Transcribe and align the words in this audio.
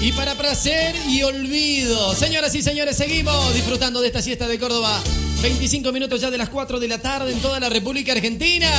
Y 0.00 0.12
para 0.12 0.36
placer 0.36 0.94
y 1.08 1.22
olvido. 1.22 2.14
Señoras 2.14 2.54
y 2.54 2.62
señores, 2.62 2.96
seguimos 2.96 3.52
disfrutando 3.52 4.00
de 4.00 4.06
esta 4.06 4.22
siesta 4.22 4.46
de 4.46 4.58
Córdoba. 4.58 5.02
25 5.42 5.90
minutos 5.92 6.20
ya 6.20 6.30
de 6.30 6.38
las 6.38 6.48
4 6.48 6.78
de 6.78 6.88
la 6.88 6.98
tarde 6.98 7.32
en 7.32 7.40
toda 7.40 7.58
la 7.58 7.68
República 7.68 8.12
Argentina. 8.12 8.70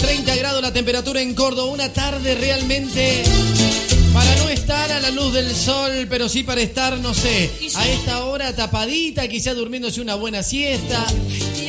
30 0.00 0.36
grados 0.36 0.60
la 0.60 0.74
temperatura 0.74 1.22
en 1.22 1.34
Córdoba. 1.34 1.72
Una 1.72 1.90
tarde 1.90 2.34
realmente 2.34 3.22
para 4.12 4.36
no 4.36 4.48
estar 4.50 4.92
a 4.92 5.00
la 5.00 5.10
luz 5.10 5.32
del 5.32 5.54
sol, 5.54 6.06
pero 6.08 6.28
sí 6.28 6.42
para 6.42 6.60
estar, 6.60 6.98
no 6.98 7.14
sé, 7.14 7.50
a 7.74 7.88
esta 7.88 8.24
hora 8.24 8.54
tapadita, 8.54 9.28
quizá 9.28 9.54
durmiéndose 9.54 10.00
una 10.00 10.16
buena 10.16 10.42
siesta, 10.42 11.06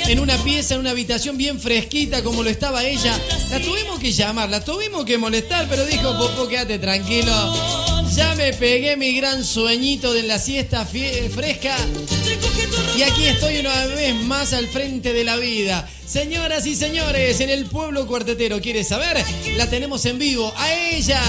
en 0.08 0.20
una 0.20 0.38
pieza, 0.44 0.76
en 0.76 0.82
una 0.82 0.92
habitación 0.92 1.38
bien 1.38 1.60
fresquita 1.60 2.22
como 2.22 2.44
lo 2.44 2.50
estaba 2.50 2.84
ella. 2.86 3.18
La 3.50 3.62
tuvimos 3.62 4.00
que 4.00 4.12
llamar, 4.12 4.50
la 4.50 4.64
tuvimos 4.64 5.06
que 5.06 5.18
molestar, 5.18 5.68
pero 5.70 5.86
dijo, 5.86 6.18
Popo, 6.18 6.48
quédate 6.48 6.80
tranquilo. 6.80 7.87
Ya 8.18 8.34
me 8.34 8.52
pegué 8.52 8.98
mi 8.98 9.16
gran 9.16 9.46
sueñito 9.46 10.12
de 10.12 10.24
la 10.24 10.40
siesta 10.40 10.88
fresca. 10.88 11.78
Y 12.98 13.04
aquí 13.04 13.26
estoy 13.26 13.60
una 13.60 13.86
vez 13.86 14.16
más 14.16 14.54
al 14.54 14.68
frente 14.68 15.14
de 15.14 15.24
la 15.24 15.38
vida. 15.38 15.88
Señoras 16.04 16.66
y 16.66 16.76
señores, 16.76 17.40
en 17.42 17.52
el 17.52 17.68
pueblo 17.68 18.08
cuartetero, 18.08 18.60
¿quieres 18.60 18.88
saber? 18.88 19.24
La 19.56 19.70
tenemos 19.70 20.04
en 20.08 20.18
vivo. 20.18 20.52
A 20.58 20.74
ella, 20.74 21.22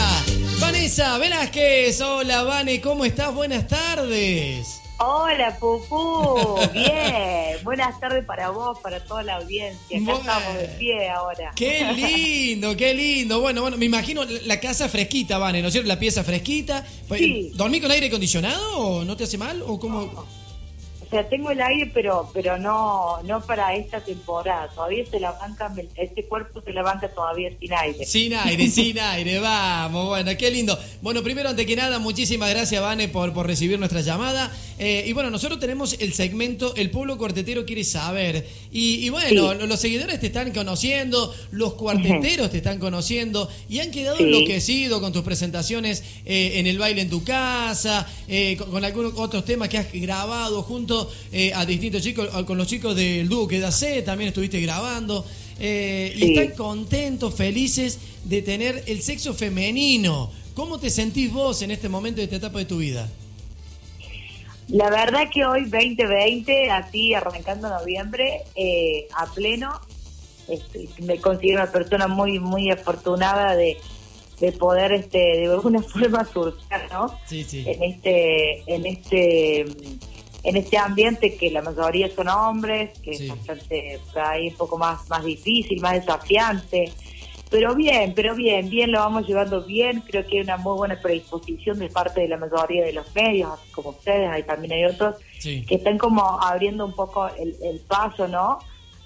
Vanessa 0.60 1.18
Velázquez. 1.18 2.00
Hola, 2.00 2.42
Vane, 2.44 2.80
¿cómo 2.80 3.04
estás? 3.04 3.34
Buenas 3.34 3.68
tardes. 3.68 4.80
Hola, 4.98 5.56
Pupú. 5.58 6.58
Bien. 6.72 7.56
Buenas 7.62 7.98
tardes 8.00 8.24
para 8.24 8.50
vos, 8.50 8.78
para 8.80 8.98
toda 9.04 9.22
la 9.22 9.36
audiencia. 9.36 9.98
Acá 9.98 10.12
estamos 10.12 10.54
de 10.54 10.68
pie 10.78 11.08
ahora. 11.08 11.52
Qué 11.54 11.92
lindo, 11.94 12.76
qué 12.76 12.94
lindo. 12.94 13.40
Bueno, 13.40 13.62
bueno, 13.62 13.76
me 13.76 13.86
imagino 13.86 14.24
la 14.24 14.58
casa 14.58 14.88
fresquita, 14.88 15.38
Vane, 15.38 15.62
¿no 15.62 15.68
es 15.68 15.72
cierto? 15.72 15.88
La 15.88 15.98
pieza 15.98 16.24
fresquita. 16.24 16.84
Sí. 17.16 17.52
¿Dormí 17.54 17.80
con 17.80 17.90
aire 17.92 18.08
acondicionado 18.08 18.78
o 18.78 19.04
no 19.04 19.16
te 19.16 19.24
hace 19.24 19.38
mal? 19.38 19.62
¿O 19.64 19.78
cómo? 19.78 20.26
O 21.08 21.10
sea, 21.10 21.26
tengo 21.26 21.50
el 21.50 21.60
aire, 21.62 21.90
pero 21.94 22.28
pero 22.34 22.58
no 22.58 23.22
no 23.22 23.40
para 23.40 23.74
esta 23.74 24.04
temporada. 24.04 24.68
Todavía 24.68 25.06
se 25.10 25.18
la 25.18 25.32
banca, 25.32 25.72
este 25.96 26.24
cuerpo 26.24 26.60
se 26.60 26.70
levanta 26.70 27.08
todavía 27.08 27.50
sin 27.58 27.72
aire. 27.72 28.04
Sin 28.04 28.34
aire, 28.34 28.68
sin 28.68 28.98
aire, 28.98 29.38
vamos. 29.38 30.08
Bueno, 30.08 30.30
qué 30.38 30.50
lindo. 30.50 30.78
Bueno, 31.00 31.22
primero, 31.22 31.48
ante 31.48 31.64
que 31.64 31.76
nada, 31.76 31.98
muchísimas 31.98 32.50
gracias, 32.50 32.82
Vane, 32.82 33.08
por, 33.08 33.32
por 33.32 33.46
recibir 33.46 33.78
nuestra 33.78 34.02
llamada. 34.02 34.52
Eh, 34.78 35.04
y 35.06 35.12
bueno, 35.14 35.30
nosotros 35.30 35.58
tenemos 35.58 35.96
el 35.98 36.12
segmento 36.12 36.74
El 36.76 36.90
pueblo 36.90 37.18
cuartetero 37.18 37.64
quiere 37.64 37.84
saber. 37.84 38.46
Y, 38.70 39.08
bueno, 39.08 39.54
los 39.54 39.80
seguidores 39.80 40.20
te 40.20 40.26
están 40.26 40.52
conociendo, 40.52 41.34
los 41.52 41.72
cuarteteros 41.74 42.50
te 42.50 42.58
están 42.58 42.78
conociendo 42.78 43.48
y 43.68 43.80
han 43.80 43.90
quedado 43.90 44.18
enloquecidos 44.18 45.00
con 45.00 45.12
tus 45.12 45.22
presentaciones 45.22 46.04
eh, 46.26 46.52
en 46.56 46.66
el 46.66 46.78
baile 46.78 47.00
en 47.00 47.10
tu 47.10 47.24
casa, 47.24 48.06
eh, 48.28 48.56
con, 48.58 48.70
con 48.70 48.84
algunos 48.84 49.14
otros 49.16 49.44
temas 49.44 49.68
que 49.70 49.78
has 49.78 49.90
grabado 49.90 50.62
junto 50.62 50.97
eh, 51.32 51.52
a 51.54 51.64
distintos 51.64 52.02
chicos, 52.02 52.28
con 52.44 52.58
los 52.58 52.66
chicos 52.66 52.96
del 52.96 53.28
dúo 53.28 53.46
que 53.46 53.60
da 53.60 53.70
C, 53.70 54.02
también 54.02 54.28
estuviste 54.28 54.60
grabando. 54.60 55.24
Eh, 55.60 56.12
y 56.16 56.38
están 56.38 56.56
contentos, 56.56 57.34
felices 57.34 57.98
de 58.24 58.42
tener 58.42 58.84
el 58.86 59.02
sexo 59.02 59.34
femenino. 59.34 60.30
¿Cómo 60.54 60.78
te 60.78 60.90
sentís 60.90 61.32
vos 61.32 61.62
en 61.62 61.70
este 61.70 61.88
momento 61.88 62.18
de 62.18 62.24
esta 62.24 62.36
etapa 62.36 62.58
de 62.58 62.64
tu 62.64 62.78
vida? 62.78 63.08
La 64.68 64.90
verdad 64.90 65.30
que 65.32 65.44
hoy 65.46 65.62
2020, 65.62 66.70
así 66.70 67.14
arrancando 67.14 67.70
noviembre, 67.70 68.42
eh, 68.54 69.08
a 69.16 69.26
pleno, 69.32 69.80
este, 70.46 70.88
me 71.02 71.18
considero 71.20 71.62
una 71.62 71.72
persona 71.72 72.06
muy 72.06 72.38
muy 72.38 72.70
afortunada 72.70 73.56
de, 73.56 73.76
de 74.40 74.52
poder 74.52 74.92
este 74.92 75.18
de 75.18 75.46
alguna 75.46 75.82
forma 75.94 76.24
surfear, 76.24 76.90
¿no? 76.90 77.18
Sí, 77.26 77.44
sí. 77.44 77.64
En 77.66 77.82
este 77.82 78.74
en 78.74 78.86
este 78.86 79.66
en 80.42 80.56
este 80.56 80.78
ambiente 80.78 81.36
que 81.36 81.50
la 81.50 81.62
mayoría 81.62 82.08
son 82.14 82.28
hombres, 82.28 82.98
que 83.00 83.10
es 83.10 83.28
bastante 83.28 84.00
ahí 84.14 84.48
un 84.48 84.56
poco 84.56 84.78
más, 84.78 85.08
más 85.08 85.24
difícil, 85.24 85.80
más 85.80 85.94
desafiante. 85.94 86.92
Pero 87.50 87.74
bien, 87.74 88.12
pero 88.14 88.34
bien, 88.34 88.68
bien 88.68 88.92
lo 88.92 88.98
vamos 88.98 89.26
llevando 89.26 89.62
bien. 89.62 90.02
Creo 90.02 90.26
que 90.26 90.36
hay 90.36 90.44
una 90.44 90.58
muy 90.58 90.76
buena 90.76 91.00
predisposición 91.00 91.78
de 91.78 91.88
parte 91.88 92.20
de 92.20 92.28
la 92.28 92.36
mayoría 92.36 92.84
de 92.84 92.92
los 92.92 93.14
medios, 93.14 93.50
así 93.52 93.70
como 93.72 93.90
ustedes, 93.90 94.28
ahí 94.30 94.42
también 94.42 94.72
hay 94.74 94.84
otros, 94.84 95.16
que 95.42 95.74
están 95.74 95.96
como 95.98 96.22
abriendo 96.42 96.84
un 96.84 96.94
poco 96.94 97.26
el, 97.28 97.56
el 97.62 97.80
paso, 97.80 98.28
¿no? 98.28 98.58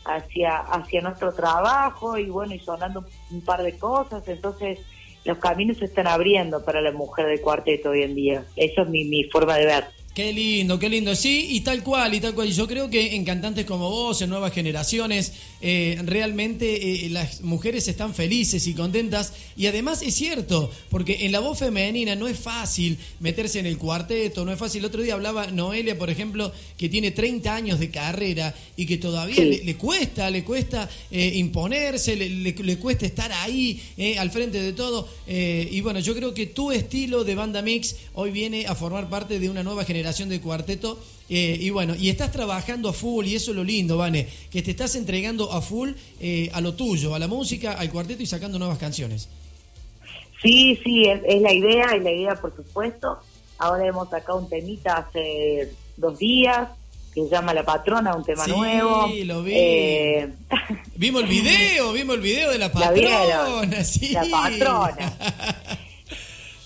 Hacia, 0.05 0.57
hacia 0.57 1.01
nuestro 1.01 1.33
trabajo 1.33 2.19
y 2.19 2.25
bueno, 2.25 2.55
y 2.55 2.59
sonando 2.59 3.05
un 3.31 3.41
par 3.43 3.63
de 3.63 3.79
cosas. 3.79 4.27
Entonces, 4.27 4.81
los 5.25 5.39
caminos 5.39 5.77
se 5.77 5.85
están 5.85 6.09
abriendo 6.09 6.65
para 6.65 6.81
la 6.81 6.91
mujer 6.91 7.27
del 7.27 7.41
cuarteto 7.41 7.91
hoy 7.91 8.03
en 8.03 8.17
día. 8.17 8.45
Eso 8.57 8.83
es 8.83 8.89
mi, 8.89 9.05
mi 9.05 9.25
forma 9.25 9.57
de 9.57 9.67
ver. 9.67 10.02
Qué 10.15 10.31
lindo, 10.31 10.79
qué 10.79 10.91
lindo. 10.91 11.17
Sí, 11.17 11.47
y 11.53 11.61
tal 11.61 11.83
cual, 11.83 12.13
y 12.13 12.21
tal 12.21 12.35
cual. 12.35 12.53
Yo 12.53 12.69
creo 12.69 12.91
que 12.91 13.15
en 13.15 13.25
cantantes 13.25 13.65
como 13.65 13.89
vos, 13.89 14.21
en 14.21 14.29
nuevas 14.29 14.53
generaciones, 14.53 15.33
eh, 15.63 15.99
realmente 16.05 17.07
eh, 17.07 17.09
las 17.09 17.41
mujeres 17.41 17.89
están 17.89 18.13
felices 18.13 18.67
y 18.67 18.75
contentas. 18.75 19.33
Y 19.57 19.69
además 19.69 20.03
es 20.03 20.15
cierto, 20.15 20.71
porque 20.91 21.25
en 21.25 21.33
la 21.33 21.41
voz 21.41 21.61
femenina 21.61 22.15
no 22.15 22.29
es 22.29 22.39
fácil 22.39 22.99
meterse 23.21 23.59
en 23.59 23.65
el 23.65 23.79
cuarteto, 23.79 24.45
no 24.45 24.53
es 24.53 24.59
fácil. 24.59 24.81
El 24.81 24.85
otro 24.87 25.01
día 25.01 25.15
hablaba 25.15 25.47
Noelia, 25.47 25.97
por 25.97 26.11
ejemplo, 26.11 26.53
que 26.77 26.91
tiene 26.91 27.13
30 27.13 27.55
años 27.55 27.81
de 27.81 27.91
carrera 27.91 28.55
y 28.77 28.85
que 28.85 28.99
todavía 28.99 29.43
le, 29.43 29.77
cuesta, 29.77 30.29
le 30.29 30.45
cuesta 30.45 30.91
eh, 31.11 31.33
imponerse, 31.37 32.17
le, 32.17 32.29
le, 32.29 32.77
cuesta 32.77 33.07
estar 33.07 33.33
ahí, 33.33 33.81
al 34.19 34.31
frente 34.31 34.61
de 34.61 34.75
todo. 34.75 35.09
y 35.27 35.81
bueno, 35.81 36.01
yo 36.01 36.15
creo 36.15 36.35
que 36.35 36.47
tu 36.47 36.71
estilo 36.71 37.25
de 37.25 37.35
banda 37.35 37.63
mix 37.63 37.97
hoy 38.13 38.31
viene 38.31 38.67
a 38.67 38.75
formar 38.75 39.09
parte 39.09 39.39
de 39.39 39.49
una 39.49 39.63
nueva 39.63 39.85
generación 39.85 40.02
de 40.03 40.41
cuarteto. 40.41 40.99
Eh, 41.29 41.57
y 41.61 41.71
bueno, 41.71 41.95
y 41.95 42.11
estás 42.11 42.31
trabajando 42.31 42.89
a 42.89 42.93
full, 42.93 43.27
y 43.27 43.37
eso 43.37 43.53
es 43.53 43.57
lo 43.57 43.65
lindo, 43.65 43.97
Vane, 43.97 44.29
que 44.51 44.63
te 44.63 44.73
estás 44.73 44.95
entregando 44.97 45.51
a 45.53 45.63
full 45.63 45.91
eh, 46.21 46.51
a 46.53 46.61
lo 46.61 46.75
tuyo, 46.75 47.15
a 47.15 47.19
la 47.19 47.29
música, 47.29 47.73
al 47.73 47.91
cuarteto 47.91 48.23
y 48.23 48.27
sacando 48.27 48.59
nuevas 48.59 48.79
canciones. 48.79 49.29
Sí, 50.43 50.79
sí, 50.83 51.05
es, 51.09 51.41
la 51.41 51.53
idea, 51.53 51.87
es 51.95 52.03
la 52.03 52.11
idea, 52.11 52.35
por 52.35 52.55
supuesto. 52.55 53.19
Ahora 53.59 53.87
hemos 53.87 54.11
sacado 54.11 54.41
un 54.41 54.49
temita 54.49 54.97
hace 54.97 55.73
dos 55.97 56.19
días 56.19 56.69
que 57.15 57.23
se 57.23 57.29
llama 57.31 57.55
La 57.55 57.65
Patrona, 57.65 58.15
un 58.17 58.25
tema 58.25 58.47
nuevo. 58.47 59.07
Sí, 59.09 59.25
lo 59.25 59.43
vi. 59.43 59.53
Eh, 59.55 60.33
vimos 60.97 61.23
el 61.23 61.29
video, 61.29 61.93
vimos 61.93 62.17
el 62.17 62.23
video 62.23 62.51
de 62.51 62.59
La 62.59 62.73
Patrona. 62.73 63.67
La, 63.67 63.85
sí. 63.85 64.09
la 64.09 64.25
Patrona. 64.25 65.79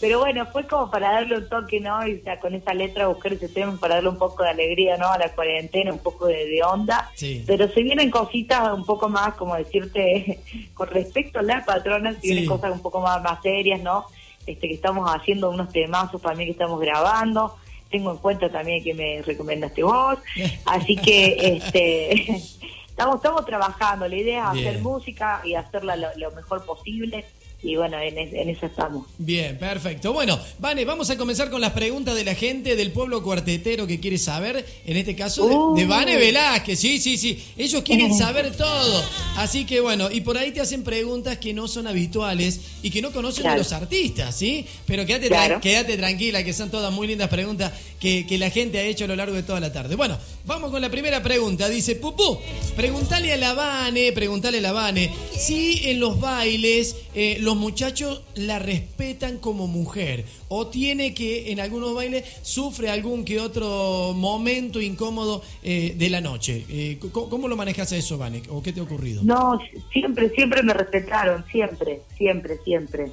Pero 0.07 0.21
bueno, 0.21 0.47
fue 0.53 0.65
como 0.69 0.89
para 0.89 1.15
darle 1.15 1.37
un 1.37 1.49
toque, 1.49 1.81
¿no? 1.81 2.07
Y 2.07 2.23
con 2.41 2.55
esa 2.55 2.73
letra 2.73 3.09
buscar 3.09 3.33
ese 3.33 3.49
tema 3.49 3.77
para 3.77 3.97
darle 3.97 4.11
un 4.11 4.19
poco 4.19 4.45
de 4.45 4.51
alegría, 4.51 4.97
¿no? 4.97 5.09
A 5.09 5.19
la 5.19 5.31
cuarentena, 5.31 5.93
un 5.93 5.99
poco 5.99 6.27
de, 6.27 6.63
onda. 6.63 7.11
Pero 7.45 7.67
se 7.67 7.83
vienen 7.83 8.09
cositas 8.09 8.73
un 8.73 8.85
poco 8.85 9.09
más, 9.09 9.35
como 9.35 9.57
decirte, 9.57 10.39
con 10.75 10.87
respecto 10.91 11.41
a 11.41 11.43
las 11.43 11.67
patronas, 11.67 12.19
se 12.21 12.29
vienen 12.29 12.47
cosas 12.47 12.71
un 12.71 12.83
poco 12.83 13.01
más, 13.01 13.21
más 13.21 13.43
serias, 13.43 13.81
¿no? 13.81 14.07
Este, 14.47 14.69
que 14.69 14.75
estamos 14.75 15.11
haciendo 15.13 15.51
unos 15.51 15.73
temazos 15.73 16.23
también 16.23 16.47
que 16.47 16.53
estamos 16.53 16.79
grabando. 16.79 17.57
Tengo 17.91 18.13
en 18.13 18.19
cuenta 18.19 18.49
también 18.49 18.85
que 18.85 18.95
me 18.95 19.23
recomendaste 19.23 19.83
vos. 19.83 20.19
Así 20.67 20.95
que, 20.95 21.57
este... 21.57 22.13
estamos, 22.89 23.17
estamos 23.17 23.45
trabajando. 23.45 24.07
La 24.07 24.15
idea 24.15 24.53
es 24.55 24.61
hacer 24.61 24.83
música 24.83 25.43
y 25.45 25.55
hacerla 25.55 25.97
lo 25.97 26.31
mejor 26.31 26.65
posible 26.65 27.25
y 27.63 27.75
bueno, 27.75 27.99
en, 27.99 28.19
eso 28.51 28.67
estamos. 28.67 29.07
Bien, 29.17 29.59
perfecto. 29.59 30.13
Bueno, 30.13 30.39
Vane, 30.59 30.85
vamos 30.85 31.09
a 31.09 31.17
comenzar 31.17 31.51
con 31.51 31.61
las 31.61 31.73
preguntas 31.73 32.15
de 32.15 32.23
la 32.23 32.35
gente 32.35 32.77
del 32.77 32.93
pueblo 32.93 33.23
cuartetero 33.23 33.87
que 33.87 33.99
quiere 33.99 34.19
saber, 34.19 34.65
en 34.85 34.97
este 34.97 35.17
caso 35.17 35.75
de, 35.75 35.85
uh. 35.85 35.89
Vane 35.89 36.17
Velázquez, 36.19 36.79
sí, 36.79 36.99
sí, 36.99 37.17
sí, 37.17 37.43
ellos 37.57 37.83
quieren 37.83 38.15
saber 38.19 38.55
todo. 38.55 39.03
Así 39.37 39.65
que 39.65 39.81
bueno, 39.81 40.11
y 40.11 40.21
por 40.21 40.37
ahí 40.37 40.53
te 40.53 40.61
hacen 40.61 40.85
preguntas 40.85 41.39
que 41.39 41.55
no 41.55 41.67
son 41.67 41.87
habituales 41.87 42.61
y 42.83 42.91
que 42.91 43.01
no 43.01 43.11
conocen 43.11 43.51
de 43.51 43.57
los 43.57 43.73
artistas, 43.73 44.37
¿sí? 44.37 44.67
Pero 44.87 45.07
quédate, 45.07 45.31
quédate 45.61 45.97
tranquila, 45.97 46.45
que 46.45 46.53
son 46.53 46.71
todas 46.71 46.93
muy 46.93 47.07
lindas 47.07 47.31
preguntas 47.31 47.73
que, 47.99 48.27
que 48.27 48.37
la 48.37 48.51
gente 48.51 48.79
ha 48.79 48.83
hecho 48.83 49.07
a 49.07 49.09
lo 49.09 49.17
largo 49.17 49.35
de 49.35 49.43
toda 49.43 49.61
la 49.61 49.73
tarde. 49.73 49.97
Bueno, 49.97 50.19
vamos 50.45 50.71
con 50.71 50.83
la 50.83 50.91
primera 50.91 51.23
pregunta. 51.23 51.71
Dice, 51.71 51.97
Pupú, 51.97 52.39
pregúntale 52.77 53.33
a 53.33 53.37
la 53.39 53.55
Vane, 53.55 54.13
pregúntale 54.13 54.59
a 54.59 54.61
la 54.61 54.73
Vane, 54.73 55.11
si 55.35 55.89
en 55.89 56.01
los 56.01 56.21
bailes... 56.21 56.97
Eh, 57.15 57.39
los 57.47 57.55
muchachos 57.55 58.25
la 58.35 58.59
respetan 58.59 59.39
como 59.39 59.69
mujer 59.69 60.25
o 60.49 60.67
tiene 60.67 61.15
que 61.15 61.53
en 61.53 61.61
algunos 61.61 61.95
bailes 61.95 62.25
sufre 62.43 62.91
algún 62.91 63.25
que 63.25 63.39
otro 63.39 64.13
momento 64.15 64.81
incómodo 64.81 65.43
eh, 65.63 65.95
de 65.97 66.11
la 66.11 66.21
noche. 66.21 66.67
Eh, 66.69 66.99
¿cómo, 67.13 67.47
lo 67.47 67.57
manejas 67.57 67.93
eso, 67.93 68.19
Vanek? 68.19 68.51
¿O 68.51 68.61
qué 68.65 68.73
te 68.73 68.81
ha 68.81 68.83
ocurrido? 68.83 69.23
No, 69.23 69.61
siempre, 69.93 70.31
siempre 70.31 70.65
me 70.65 70.75
respetaron, 70.75 71.45
siempre, 71.47 72.03
siempre, 72.19 72.59
siempre. 72.65 73.13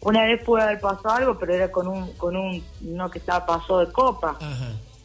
Una 0.00 0.26
vez 0.26 0.40
puede 0.44 0.62
haber 0.62 0.80
pasado 0.80 1.16
algo, 1.16 1.38
pero 1.40 1.52
era 1.52 1.72
con 1.72 1.88
un, 1.88 2.12
con 2.12 2.36
un, 2.36 2.62
no 2.82 3.10
que 3.10 3.18
estaba 3.18 3.44
pasado 3.44 3.84
de 3.84 3.90
copa. 3.90 4.38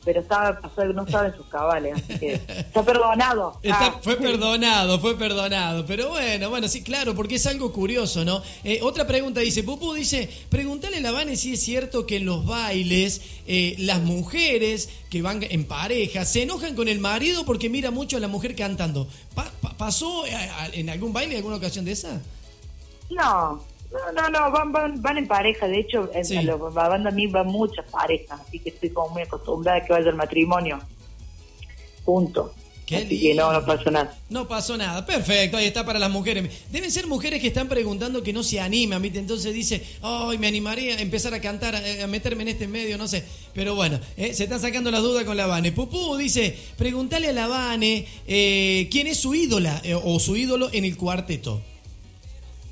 Pero 0.07 0.21
estaba 0.21 0.57
no 0.93 1.03
estaba 1.03 1.27
en 1.27 1.35
sus 1.35 1.47
cabales, 1.47 1.95
así 1.97 2.17
que 2.17 2.33
está 2.47 2.81
perdonado. 2.81 3.59
Ah. 3.69 3.99
Fue 4.01 4.15
perdonado, 4.15 5.01
fue 5.01 5.17
perdonado. 5.17 5.85
Pero 5.85 6.11
bueno, 6.11 6.49
bueno, 6.49 6.69
sí, 6.69 6.81
claro, 6.81 7.13
porque 7.13 7.35
es 7.35 7.45
algo 7.45 7.73
curioso, 7.73 8.23
¿no? 8.23 8.41
Eh, 8.63 8.79
otra 8.83 9.05
pregunta 9.05 9.41
dice, 9.41 9.63
Pupu 9.63 9.93
dice, 9.93 10.29
pregúntale 10.47 10.95
a 10.97 11.01
la 11.01 11.11
Vane 11.11 11.35
si 11.35 11.55
es 11.55 11.59
cierto 11.61 12.05
que 12.05 12.15
en 12.17 12.25
los 12.25 12.45
bailes 12.45 13.21
eh, 13.47 13.75
las 13.79 13.99
mujeres 13.99 14.87
que 15.09 15.21
van 15.21 15.43
en 15.43 15.65
pareja 15.65 16.23
se 16.23 16.43
enojan 16.43 16.73
con 16.73 16.87
el 16.87 16.99
marido 16.99 17.43
porque 17.43 17.69
mira 17.69 17.91
mucho 17.91 18.15
a 18.15 18.21
la 18.21 18.29
mujer 18.29 18.55
cantando. 18.55 19.09
¿Pasó 19.77 20.25
eh, 20.25 20.31
en 20.71 20.89
algún 20.89 21.11
baile, 21.11 21.33
en 21.33 21.37
alguna 21.39 21.57
ocasión 21.57 21.83
de 21.83 21.91
esa? 21.91 22.21
No, 23.09 23.61
no, 23.91 24.11
no, 24.11 24.29
no, 24.29 24.51
van, 24.51 24.71
van, 24.71 25.01
van 25.01 25.17
en 25.17 25.27
pareja. 25.27 25.67
De 25.67 25.79
hecho, 25.79 26.09
en 26.13 26.45
la 26.45 26.55
banda 26.55 27.09
a 27.09 27.13
mí 27.13 27.27
van 27.27 27.47
muchas 27.47 27.85
parejas, 27.89 28.39
así 28.41 28.59
que 28.59 28.69
estoy 28.69 28.89
como 28.89 29.09
muy 29.09 29.23
acostumbrada 29.23 29.79
a 29.79 29.85
que 29.85 29.93
vaya 29.93 30.09
el 30.09 30.15
matrimonio. 30.15 30.79
Punto. 32.03 32.53
Qué 32.85 32.95
así 32.95 33.19
que 33.19 33.33
no, 33.33 33.51
no 33.51 33.65
pasó 33.65 33.91
nada. 33.91 34.17
No 34.29 34.47
pasó 34.47 34.77
nada. 34.77 35.05
Perfecto, 35.05 35.57
ahí 35.57 35.65
está 35.65 35.85
para 35.85 35.99
las 35.99 36.09
mujeres. 36.09 36.49
Deben 36.71 36.89
ser 36.89 37.05
mujeres 37.05 37.41
que 37.41 37.47
están 37.47 37.67
preguntando 37.67 38.23
que 38.23 38.31
no 38.31 38.43
se 38.43 38.61
animan, 38.61 39.01
¿viste? 39.01 39.19
Entonces 39.19 39.53
dice, 39.53 39.83
ay, 40.01 40.37
me 40.37 40.47
animaría 40.47 40.95
a 40.95 41.01
empezar 41.01 41.33
a 41.33 41.41
cantar, 41.41 41.75
a 41.75 42.07
meterme 42.07 42.43
en 42.43 42.47
este 42.47 42.65
medio, 42.65 42.97
no 42.97 43.09
sé. 43.09 43.25
Pero 43.53 43.75
bueno, 43.75 43.99
eh, 44.15 44.33
se 44.33 44.45
están 44.45 44.61
sacando 44.61 44.89
las 44.89 45.01
dudas 45.01 45.25
con 45.25 45.35
la 45.35 45.47
Vane. 45.47 45.73
Pupú 45.73 46.15
dice, 46.15 46.57
pregúntale 46.77 47.27
a 47.27 47.33
la 47.33 47.47
Vane 47.47 48.07
eh, 48.25 48.87
quién 48.89 49.07
es 49.07 49.19
su 49.19 49.35
ídola 49.35 49.81
eh, 49.83 49.93
o 49.93 50.17
su 50.19 50.37
ídolo 50.37 50.69
en 50.71 50.85
el 50.85 50.95
cuarteto. 50.95 51.61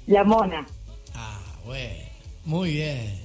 La 0.07 0.23
Mona. 0.23 0.65
Bueno, 1.65 2.03
muy 2.45 2.71
bien. 2.73 3.19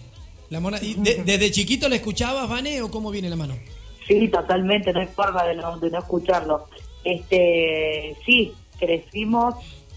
La 0.48 0.60
mona, 0.60 0.78
¿y 0.82 0.94
¿Desde 0.98 1.50
chiquito 1.50 1.88
la 1.88 1.96
escuchabas, 1.96 2.48
Vane, 2.48 2.82
o 2.82 2.90
cómo 2.90 3.10
viene 3.10 3.28
la 3.28 3.36
mano? 3.36 3.54
Sí, 4.06 4.28
totalmente, 4.28 4.92
no 4.92 5.00
hay 5.00 5.06
forma 5.06 5.44
de 5.44 5.54
no, 5.54 5.78
de 5.78 5.90
no 5.90 5.98
escucharlo. 5.98 6.68
Este, 7.04 8.16
sí, 8.26 8.52
crecimos 8.78 9.54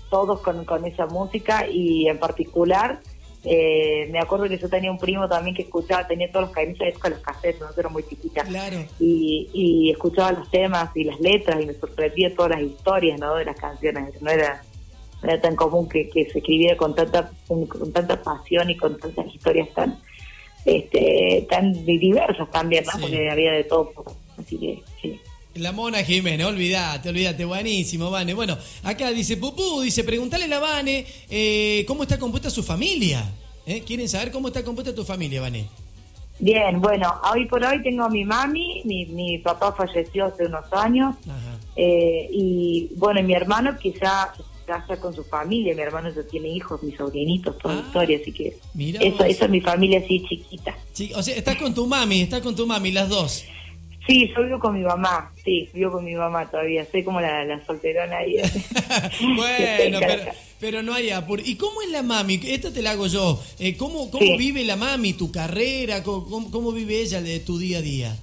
todos 0.10 0.42
con, 0.42 0.64
con 0.66 0.86
esa 0.86 1.08
música 1.08 1.68
y 1.68 2.08
en 2.08 2.20
particular 2.20 3.02
eh, 3.46 4.08
me 4.10 4.20
acuerdo 4.20 4.48
que 4.48 4.58
yo 4.58 4.70
tenía 4.70 4.90
un 4.90 4.98
primo 4.98 5.28
también 5.28 5.56
que 5.56 5.64
escuchaba, 5.64 6.08
tenía 6.08 6.32
todos 6.32 6.46
los 6.46 6.56
cañitos 6.56 6.98
con 6.98 7.12
los 7.12 7.20
cassettes, 7.20 7.60
¿no? 7.60 7.68
era 7.76 7.90
muy 7.90 8.04
chiquita. 8.04 8.44
Claro. 8.44 8.78
Y, 9.00 9.50
y 9.54 9.92
escuchaba 9.92 10.32
los 10.32 10.50
temas 10.50 10.96
y 10.96 11.04
las 11.04 11.20
letras 11.20 11.62
y 11.62 11.66
me 11.66 11.74
sorprendía 11.74 12.34
todas 12.34 12.52
las 12.52 12.62
historias, 12.62 13.20
¿no? 13.20 13.36
De 13.36 13.46
las 13.46 13.60
canciones. 13.60 14.22
No 14.22 14.30
era 14.30 14.64
era 15.24 15.40
tan 15.42 15.56
común 15.56 15.88
que, 15.88 16.10
se 16.14 16.40
escribiera 16.40 16.78
con 16.78 16.96
tanta 16.96 17.32
con, 17.48 17.68
tanta 17.92 18.22
pasión 18.22 18.70
y 18.70 18.78
con 18.78 18.98
tantas 18.98 19.34
historias 19.34 19.70
tan 19.74 20.00
este 20.66 21.46
tan 21.50 21.86
diversas 21.86 22.50
también, 22.52 22.86
¿no? 22.86 23.00
Porque 23.00 23.30
había 23.30 23.54
de 23.54 23.64
todo. 23.64 23.94
Así 24.38 24.58
que 24.58 24.82
sí. 25.02 25.20
La 25.56 25.72
Mona 25.72 26.04
Jiménez, 26.04 26.48
olvídate, 26.48 27.10
olvídate, 27.10 27.46
buenísimo, 27.46 28.10
Vane. 28.10 28.34
Bueno, 28.34 28.58
acá 28.84 29.12
dice 29.12 29.38
Pupú, 29.38 29.82
dice, 29.82 30.04
pregúntale 30.04 30.46
a 30.46 30.48
la 30.48 30.60
Vane 30.60 31.06
eh, 31.30 31.86
cómo 31.88 32.04
está 32.04 32.18
compuesta 32.18 32.50
su 32.50 32.64
familia. 32.64 33.24
¿Eh? 33.66 33.84
¿Quieren 33.86 34.10
saber 34.10 34.32
cómo 34.32 34.48
está 34.48 34.64
compuesta 34.64 34.96
tu 34.96 35.04
familia, 35.04 35.42
Vane? 35.42 35.68
Bien, 36.40 36.82
bueno, 36.82 37.14
hoy 37.32 37.46
por 37.46 37.64
hoy 37.64 37.82
tengo 37.84 38.04
a 38.04 38.10
mi 38.10 38.26
mami, 38.26 38.82
mi, 38.86 39.06
mi 39.06 39.38
papá 39.38 39.72
falleció 39.72 40.26
hace 40.26 40.48
unos 40.48 40.66
años, 40.74 41.16
eh, 41.76 42.28
y 42.32 42.90
bueno, 42.96 43.22
mi 43.22 43.34
hermano 43.34 43.78
quizá 43.78 44.34
casa 44.64 44.98
con 44.98 45.14
su 45.14 45.24
familia, 45.24 45.76
mi 45.76 45.82
hermano 45.82 46.10
ya 46.14 46.24
tiene 46.24 46.50
hijos, 46.50 46.82
mis 46.84 46.96
sobrinitos, 46.96 47.58
toda 47.58 47.76
ah, 47.76 47.84
historia, 47.86 48.20
así 48.22 48.32
que 48.32 48.58
eso, 49.00 49.24
eso 49.24 49.46
es 49.46 49.50
mi 49.50 49.62
familia 49.62 50.00
así 50.00 50.24
chiquita. 50.28 50.76
Sí, 50.92 51.12
o 51.16 51.22
sea, 51.22 51.36
estás 51.36 51.58
con 51.58 51.74
tu 51.74 51.88
mami, 51.88 52.22
estás 52.22 52.42
con 52.42 52.56
tu 52.56 52.66
mami, 52.66 52.92
las 52.92 53.10
dos. 53.10 53.46
Sí, 54.06 54.30
yo 54.36 54.44
vivo 54.44 54.60
con 54.60 54.74
mi 54.78 54.84
mamá, 54.84 55.32
sí, 55.46 55.70
vivo 55.74 55.94
con 55.94 56.04
mi 56.04 56.14
mamá 56.14 56.50
todavía, 56.50 56.86
soy 56.92 57.04
como 57.04 57.22
la, 57.22 57.46
la 57.46 57.66
solterona 57.66 58.18
ahí. 58.18 58.36
bueno, 59.38 60.00
pero, 60.60 60.84
no 60.84 60.94
hay 60.94 61.10
apuro. 61.10 61.42
¿Y 61.46 61.56
cómo 61.56 61.82
es 61.82 61.90
la 61.90 62.04
mami? 62.04 62.40
Esto 62.44 62.72
te 62.72 62.82
la 62.82 62.92
hago 62.92 63.08
yo. 63.08 63.42
Eh, 63.60 63.78
¿Cómo, 63.78 64.12
cómo 64.12 64.38
vive 64.38 64.64
la 64.64 64.76
mami, 64.76 65.14
tu 65.14 65.32
carrera? 65.32 66.04
¿Cómo, 66.04 66.52
cómo 66.52 66.72
vive 66.72 67.02
ella 67.02 67.22
de 67.22 67.40
tu 67.40 67.58
día 67.58 67.78
a 67.78 67.82
día? 67.82 68.18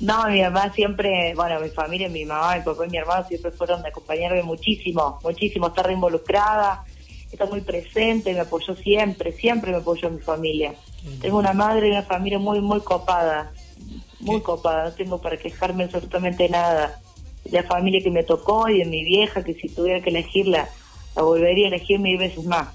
No, 0.00 0.26
mi 0.28 0.40
mamá 0.40 0.72
siempre, 0.72 1.34
bueno, 1.34 1.60
mi 1.60 1.68
familia, 1.68 2.08
mi 2.08 2.24
mamá, 2.24 2.56
mi 2.56 2.62
papá 2.62 2.86
y 2.86 2.90
mi 2.90 2.96
hermano 2.96 3.26
siempre 3.28 3.50
fueron 3.50 3.82
de 3.82 3.88
acompañarme 3.88 4.42
muchísimo, 4.42 5.18
muchísimo, 5.22 5.66
estar 5.66 5.90
involucrada, 5.90 6.84
está 7.30 7.44
muy 7.44 7.60
presente, 7.60 8.32
me 8.32 8.40
apoyó 8.40 8.74
siempre, 8.74 9.32
siempre 9.32 9.70
me 9.70 9.76
apoyó 9.76 10.08
mi 10.08 10.20
familia. 10.20 10.74
Tengo 11.20 11.38
una 11.38 11.52
madre 11.52 11.88
y 11.88 11.90
una 11.90 12.02
familia 12.02 12.38
muy, 12.38 12.60
muy 12.60 12.80
copada, 12.80 13.52
muy 14.20 14.40
copada, 14.40 14.84
no 14.84 14.92
tengo 14.92 15.20
para 15.20 15.36
quejarme 15.36 15.84
absolutamente 15.84 16.48
nada. 16.48 16.98
La 17.50 17.62
familia 17.64 18.00
que 18.02 18.10
me 18.10 18.22
tocó 18.22 18.68
y 18.68 18.78
de 18.78 18.86
mi 18.86 19.04
vieja, 19.04 19.44
que 19.44 19.54
si 19.54 19.68
tuviera 19.68 20.00
que 20.00 20.10
elegirla, 20.10 20.68
la 21.14 21.22
volvería 21.22 21.66
a 21.66 21.68
elegir 21.68 21.98
mil 21.98 22.16
veces 22.16 22.44
más. 22.44 22.68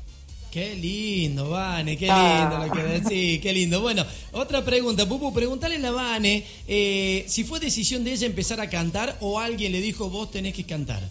Qué 0.55 0.73
lindo, 0.73 1.49
Vane, 1.49 1.97
qué 1.97 2.05
lindo 2.05 2.65
lo 2.65 2.71
que 2.71 2.79
ah. 2.79 2.83
decís, 2.85 3.41
qué 3.41 3.51
lindo. 3.51 3.81
Bueno, 3.81 4.05
otra 4.31 4.63
pregunta, 4.63 5.05
Pupu, 5.05 5.33
pregúntale 5.33 5.75
a 5.75 5.79
la 5.79 5.91
Vane 5.91 6.45
eh, 6.65 7.25
si 7.27 7.43
fue 7.43 7.59
decisión 7.59 8.05
de 8.05 8.13
ella 8.13 8.25
empezar 8.25 8.61
a 8.61 8.69
cantar 8.69 9.17
o 9.19 9.37
alguien 9.37 9.73
le 9.73 9.81
dijo 9.81 10.09
vos 10.09 10.31
tenés 10.31 10.53
que 10.53 10.63
cantar. 10.63 11.01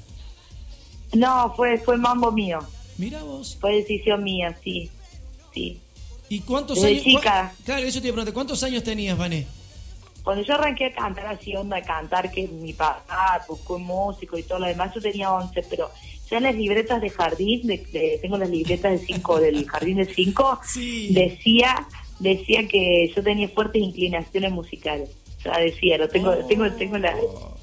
No, 1.12 1.52
fue, 1.55 1.76
fue 1.76 1.99
mambo 1.99 2.32
mío. 2.32 2.61
Mira 2.96 3.23
vos. 3.23 3.58
Fue 3.61 3.75
decisión 3.75 4.25
mía, 4.25 4.58
sí, 4.64 4.88
sí. 5.52 5.79
¿Y 6.31 6.41
cuántos 6.41 6.82
años? 6.82 7.02
Chica. 7.02 7.52
Claro, 7.67 7.85
eso 7.85 8.00
te 8.00 8.11
pregunté, 8.11 8.32
¿cuántos 8.32 8.62
años 8.62 8.82
tenías, 8.82 9.19
Vane? 9.19 9.46
Cuando 10.23 10.43
yo 10.43 10.55
arranqué 10.55 10.87
a 10.87 10.94
cantar 10.94 11.26
así, 11.26 11.55
onda 11.55 11.76
a 11.76 11.82
cantar, 11.82 12.31
que 12.31 12.49
mi 12.49 12.73
papá 12.73 13.44
buscó 13.46 13.76
un 13.76 13.85
músico 13.85 14.38
y 14.38 14.43
todo 14.43 14.61
lo 14.61 14.67
demás, 14.69 14.94
yo 14.94 15.02
tenía 15.02 15.31
11, 15.31 15.67
pero 15.69 15.91
ya 16.30 16.40
las 16.40 16.54
libretas 16.54 17.00
de 17.00 17.10
jardín, 17.10 17.66
de, 17.66 18.18
tengo 18.20 18.38
las 18.38 18.50
libretas 18.50 19.00
de 19.00 19.06
cinco 19.06 19.40
del 19.40 19.66
jardín 19.66 19.98
de 19.98 20.06
cinco, 20.06 20.60
decía 21.10 21.86
decía 22.18 22.66
que 22.68 23.12
yo 23.14 23.22
tenía 23.22 23.48
fuertes 23.48 23.82
inclinaciones 23.82 24.52
musicales. 24.52 25.10
O 25.38 25.42
sea, 25.42 25.58
decía, 25.58 25.98
lo 25.98 26.08
tengo, 26.08 26.34
tengo, 26.46 26.70
tengo 26.72 26.98
la 26.98 27.14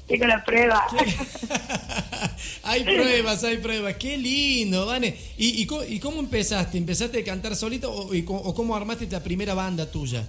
tengo 0.06 0.26
la 0.26 0.44
prueba. 0.44 0.86
hay 2.62 2.84
pruebas, 2.84 3.44
hay 3.44 3.56
pruebas. 3.58 3.96
Qué 3.96 4.16
lindo, 4.16 4.86
Vane. 4.86 5.16
¿Y, 5.36 5.62
y, 5.62 5.98
cómo 5.98 6.20
empezaste? 6.20 6.78
¿Empezaste 6.78 7.20
a 7.20 7.24
cantar 7.24 7.56
solito 7.56 7.92
o, 7.92 8.10
o 8.12 8.54
cómo 8.54 8.76
armaste 8.76 9.08
la 9.10 9.22
primera 9.22 9.54
banda 9.54 9.90
tuya? 9.90 10.24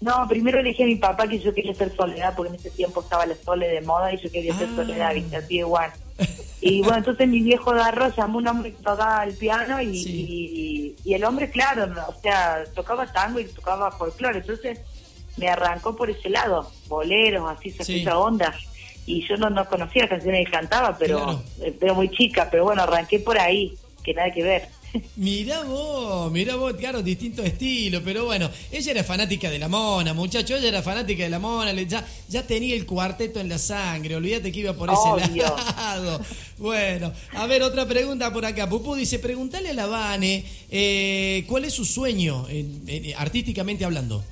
No, 0.00 0.26
primero 0.28 0.58
elegí 0.58 0.82
a 0.82 0.86
mi 0.86 0.96
papá 0.96 1.28
que 1.28 1.38
yo 1.38 1.54
quería 1.54 1.74
ser 1.74 1.94
soledad, 1.94 2.34
porque 2.36 2.52
en 2.52 2.58
ese 2.58 2.70
tiempo 2.70 3.02
estaba 3.02 3.24
la 3.24 3.36
sole 3.36 3.68
de 3.68 3.80
moda 3.82 4.12
y 4.12 4.20
yo 4.20 4.30
quería 4.32 4.58
ser 4.58 4.68
ah. 4.72 4.76
soledad, 4.76 5.14
¿viste? 5.14 5.36
Así 5.36 5.58
igual. 5.58 5.92
Y 6.64 6.80
bueno, 6.80 6.98
entonces 6.98 7.28
mi 7.28 7.42
viejo 7.42 7.72
agarró, 7.72 8.14
llamó 8.14 8.38
un 8.38 8.46
hombre 8.46 8.70
que 8.70 8.82
tocaba 8.84 9.24
el 9.24 9.34
piano 9.34 9.82
y, 9.82 10.94
y, 11.04 11.12
el 11.12 11.24
hombre, 11.24 11.50
claro, 11.50 11.92
o 12.08 12.20
sea, 12.20 12.62
tocaba 12.72 13.12
tango 13.12 13.40
y 13.40 13.46
tocaba 13.46 13.90
folclore. 13.90 14.38
Entonces 14.38 14.78
me 15.36 15.48
arrancó 15.48 15.96
por 15.96 16.08
ese 16.08 16.30
lado, 16.30 16.70
boleros, 16.86 17.50
así, 17.50 17.74
esa 17.76 18.16
onda. 18.16 18.54
Y 19.06 19.26
yo 19.26 19.36
no, 19.38 19.50
no 19.50 19.64
conocía 19.64 20.08
canciones 20.08 20.46
que 20.46 20.52
cantaba, 20.52 20.96
pero, 20.96 21.42
eh, 21.60 21.76
pero 21.80 21.96
muy 21.96 22.08
chica, 22.10 22.46
pero 22.48 22.62
bueno, 22.62 22.82
arranqué 22.82 23.18
por 23.18 23.36
ahí, 23.40 23.76
que 24.04 24.14
nada 24.14 24.30
que 24.30 24.44
ver. 24.44 24.68
Mira 25.16 25.62
vos, 25.62 26.30
mira 26.30 26.56
vos, 26.56 26.74
claro, 26.74 27.02
distinto 27.02 27.42
estilo, 27.42 28.02
pero 28.04 28.26
bueno, 28.26 28.50
ella 28.70 28.90
era 28.90 29.04
fanática 29.04 29.50
de 29.50 29.58
la 29.58 29.68
mona, 29.68 30.12
muchacho, 30.12 30.56
ella 30.56 30.68
era 30.68 30.82
fanática 30.82 31.24
de 31.24 31.30
la 31.30 31.38
mona, 31.38 31.72
ya, 31.72 32.06
ya 32.28 32.46
tenía 32.46 32.74
el 32.74 32.84
cuarteto 32.84 33.40
en 33.40 33.48
la 33.48 33.58
sangre, 33.58 34.16
olvídate 34.16 34.52
que 34.52 34.60
iba 34.60 34.74
por 34.74 34.90
ese 34.90 35.36
lado. 35.36 36.20
Bueno, 36.58 37.12
a 37.32 37.46
ver, 37.46 37.62
otra 37.62 37.88
pregunta 37.88 38.32
por 38.32 38.46
acá. 38.46 38.68
Pupu 38.68 38.94
dice, 38.94 39.18
pregúntale 39.18 39.70
a 39.70 39.74
la 39.74 39.86
Vane, 39.86 40.44
eh, 40.70 41.44
¿cuál 41.48 41.64
es 41.64 41.72
su 41.72 41.84
sueño, 41.84 42.46
artísticamente 43.16 43.84
hablando? 43.84 44.22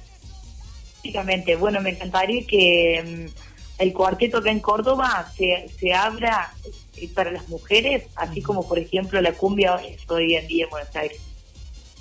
Artísticamente, 0.98 1.56
bueno, 1.56 1.80
me 1.80 1.90
encantaría 1.90 2.46
que 2.46 3.26
mm, 3.26 3.49
el 3.80 3.94
cuarteto 3.94 4.38
acá 4.38 4.50
en 4.50 4.60
Córdoba 4.60 5.32
se, 5.36 5.68
se 5.78 5.92
abra 5.94 6.54
para 7.14 7.32
las 7.32 7.48
mujeres, 7.48 8.04
así 8.14 8.42
como 8.42 8.68
por 8.68 8.78
ejemplo 8.78 9.20
la 9.22 9.32
cumbia 9.32 9.80
hoy 10.08 10.34
en 10.34 10.46
día 10.46 10.64
en 10.64 10.70
Buenos 10.70 10.94
Aires. 10.94 11.18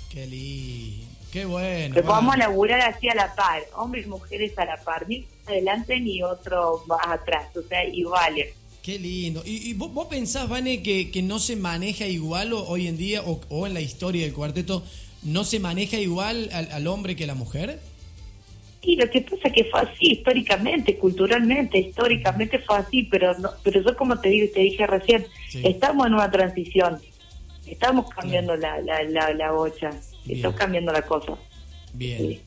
Qué 0.09 0.27
lindo, 0.27 1.05
qué 1.31 1.45
bueno. 1.45 1.95
Que 1.95 2.03
podamos 2.03 2.35
laburar 2.37 2.81
así 2.81 3.07
a 3.07 3.15
la 3.15 3.33
par, 3.33 3.63
hombres 3.75 4.05
y 4.05 4.09
mujeres 4.09 4.57
a 4.57 4.65
la 4.65 4.77
par, 4.77 5.07
ni 5.07 5.25
adelante 5.47 5.99
ni 6.01 6.21
otro 6.21 6.83
más 6.85 6.99
atrás, 7.07 7.47
o 7.55 7.61
sea, 7.61 7.85
iguales. 7.85 8.53
Qué 8.81 8.99
lindo. 8.99 9.41
¿Y, 9.45 9.73
vos, 9.73 10.07
pensás, 10.07 10.49
Vane, 10.49 10.83
que, 10.83 11.11
que, 11.11 11.21
no 11.21 11.39
se 11.39 11.55
maneja 11.55 12.07
igual 12.07 12.53
hoy 12.53 12.87
en 12.87 12.97
día 12.97 13.23
o, 13.23 13.67
en 13.67 13.73
la 13.73 13.81
historia 13.81 14.25
del 14.25 14.33
cuarteto, 14.33 14.83
no 15.23 15.45
se 15.45 15.59
maneja 15.59 15.97
igual 15.97 16.49
al, 16.51 16.71
al 16.71 16.87
hombre 16.87 17.15
que 17.15 17.23
a 17.23 17.27
la 17.27 17.35
mujer? 17.35 17.79
Y 18.81 18.95
lo 18.95 19.09
que 19.09 19.21
pasa 19.21 19.49
es 19.49 19.53
que 19.53 19.65
fue 19.65 19.81
así 19.81 20.13
históricamente, 20.13 20.97
culturalmente, 20.97 21.77
históricamente 21.77 22.59
fue 22.59 22.77
así, 22.77 23.03
pero 23.03 23.37
no, 23.37 23.49
pero 23.63 23.81
yo 23.81 23.95
como 23.97 24.19
te 24.19 24.29
te 24.47 24.59
dije 24.61 24.87
recién, 24.87 25.25
estamos 25.63 26.07
en 26.07 26.13
una 26.13 26.31
transición, 26.31 26.99
estamos 27.67 28.09
cambiando 28.09 28.55
la, 28.55 28.79
la, 28.79 29.33
la, 29.33 29.51
bocha, 29.51 29.91
estamos 30.27 30.57
cambiando 30.57 30.93
la 30.93 31.01
cosa. 31.01 31.33
Bien. 31.93 32.39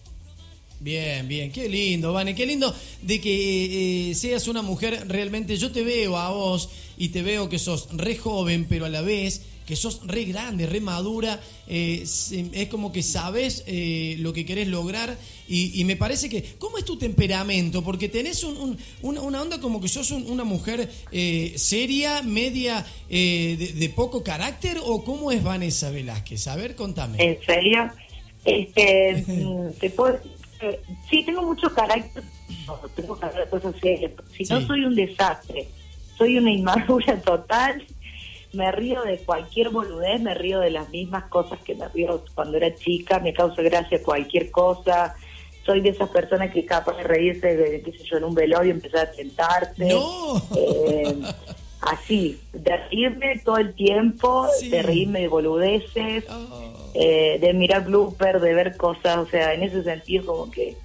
Bien, 0.82 1.28
bien, 1.28 1.52
qué 1.52 1.68
lindo, 1.68 2.12
Vane, 2.12 2.34
qué 2.34 2.44
lindo 2.44 2.74
de 3.02 3.20
que 3.20 4.10
eh, 4.10 4.14
seas 4.16 4.48
una 4.48 4.62
mujer 4.62 5.04
realmente. 5.06 5.56
Yo 5.56 5.70
te 5.70 5.84
veo 5.84 6.16
a 6.16 6.30
vos 6.30 6.70
y 6.98 7.10
te 7.10 7.22
veo 7.22 7.48
que 7.48 7.60
sos 7.60 7.86
re 7.92 8.16
joven, 8.16 8.66
pero 8.68 8.86
a 8.86 8.88
la 8.88 9.00
vez 9.00 9.42
que 9.64 9.76
sos 9.76 10.00
re 10.04 10.24
grande, 10.24 10.66
re 10.66 10.80
madura, 10.80 11.40
eh, 11.68 12.02
es 12.02 12.66
como 12.66 12.90
que 12.90 13.04
sabes 13.04 13.62
eh, 13.68 14.16
lo 14.18 14.32
que 14.32 14.44
querés 14.44 14.66
lograr 14.66 15.16
y, 15.46 15.84
me 15.84 15.94
parece 15.94 16.28
que, 16.28 16.42
¿cómo 16.58 16.78
es 16.78 16.84
tu 16.84 16.98
temperamento? 16.98 17.84
Porque 17.84 18.08
tenés 18.08 18.42
una, 18.42 19.20
onda 19.22 19.60
como 19.60 19.80
que 19.80 19.86
sos 19.86 20.10
una 20.10 20.42
mujer 20.42 20.90
seria, 21.54 22.22
media, 22.22 22.84
de, 23.08 23.72
de, 23.76 23.88
poco 23.90 24.24
carácter 24.24 24.78
o 24.82 25.04
cómo 25.04 25.30
es 25.30 25.44
Vanessa 25.44 25.90
Velázquez? 25.90 26.48
A 26.48 26.56
ver, 26.56 26.74
contame. 26.74 27.22
¿En 27.22 27.38
serio? 27.46 27.88
Este, 28.44 29.24
te 29.80 29.90
puedo 29.90 30.18
sí, 31.08 31.24
tengo 31.24 31.42
mucho 31.42 31.72
carácter, 31.74 32.22
tengo 32.94 33.16
carácter 33.16 33.48
cosas 33.48 33.74
serias. 33.80 34.12
Si 34.36 34.44
no, 34.44 34.60
soy 34.60 34.84
un 34.84 34.94
desastre. 34.94 35.68
Soy 36.16 36.38
una 36.38 36.50
inmadura 36.50 37.20
total. 37.20 37.84
Me 38.52 38.70
río 38.70 39.02
de 39.02 39.18
cualquier 39.18 39.70
boludez, 39.70 40.20
me 40.20 40.34
río 40.34 40.60
de 40.60 40.70
las 40.70 40.90
mismas 40.90 41.24
cosas 41.24 41.58
que 41.60 41.74
me 41.74 41.88
río 41.88 42.22
cuando 42.34 42.58
era 42.58 42.74
chica, 42.74 43.18
me 43.18 43.32
causa 43.32 43.62
gracia 43.62 44.02
cualquier 44.02 44.50
cosa. 44.50 45.14
Soy 45.64 45.80
de 45.80 45.90
esas 45.90 46.10
personas 46.10 46.52
que 46.52 46.66
capaz 46.66 46.96
de 46.98 47.04
reírse 47.04 47.56
de, 47.56 47.82
qué 47.82 47.92
sé 47.92 48.04
yo, 48.04 48.18
en 48.18 48.24
un 48.24 48.34
velorio 48.34 48.68
y 48.68 48.70
empezar 48.76 49.08
a 49.08 49.12
sentarse. 49.14 49.88
¡No! 49.88 50.42
Eh, 50.56 51.22
así, 51.82 52.40
de 52.52 52.76
reírme 52.76 53.40
todo 53.44 53.58
el 53.58 53.74
tiempo, 53.74 54.46
de 54.70 54.82
reírme 54.82 55.20
de 55.20 55.28
boludeces. 55.28 56.24
Oh. 56.30 56.72
Eh, 56.94 57.38
de 57.40 57.54
mirar 57.54 57.86
blooper, 57.86 58.38
de 58.38 58.52
ver 58.52 58.76
cosas, 58.76 59.16
o 59.16 59.26
sea, 59.26 59.54
en 59.54 59.62
ese 59.62 59.82
sentido 59.82 60.26
como 60.26 60.50
que... 60.50 60.76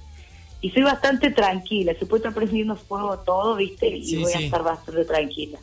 Y 0.62 0.72
soy 0.72 0.84
bastante 0.84 1.32
tranquila, 1.32 1.94
se 2.00 2.06
puede 2.06 2.22
estar 2.22 2.34
prendiendo 2.34 2.76
fuego 2.76 3.20
todo, 3.20 3.58
¿viste? 3.58 3.90
Y 3.90 4.16
voy 4.16 4.32
a 4.32 4.40
estar 4.40 4.64
bastante 4.64 5.04
tranquila. 5.06 5.60